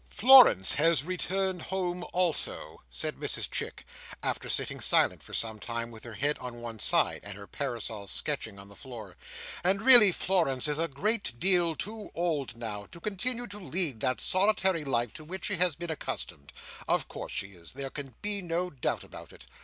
"Florence 0.09 0.73
has 0.73 1.03
returned 1.03 1.61
home 1.61 2.03
also," 2.11 2.81
said 2.89 3.17
Mrs 3.17 3.47
Chick, 3.47 3.85
after 4.23 4.49
sitting 4.49 4.79
silent 4.79 5.21
for 5.21 5.35
some 5.35 5.59
time, 5.59 5.91
with 5.91 6.03
her 6.05 6.15
head 6.15 6.39
on 6.39 6.59
one 6.59 6.79
side, 6.79 7.19
and 7.23 7.37
her 7.37 7.45
parasol 7.45 8.07
sketching 8.07 8.57
on 8.57 8.67
the 8.67 8.75
floor; 8.75 9.15
"and 9.63 9.83
really 9.83 10.11
Florence 10.11 10.67
is 10.67 10.79
a 10.79 10.87
great 10.87 11.39
deal 11.39 11.75
too 11.75 12.09
old 12.15 12.55
now, 12.57 12.87
to 12.87 12.99
continue 12.99 13.45
to 13.45 13.59
lead 13.59 13.99
that 13.99 14.19
solitary 14.19 14.83
life 14.83 15.13
to 15.13 15.23
which 15.23 15.45
she 15.45 15.57
has 15.57 15.75
been 15.75 15.91
accustomed. 15.91 16.51
Of 16.87 17.07
course 17.07 17.31
she 17.31 17.49
is. 17.49 17.73
There 17.73 17.91
can 17.91 18.15
be 18.23 18.41
no 18.41 18.71
doubt 18.71 19.03
about 19.03 19.31
it. 19.31 19.45